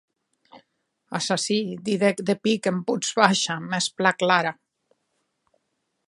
Assassin, 1.19 1.67
didec 1.89 2.23
de 2.29 2.35
pic, 2.47 2.69
en 2.71 2.79
votz 2.87 3.11
baisha 3.19 3.55
mès 3.69 3.87
plan 3.97 4.17
clara. 4.21 4.53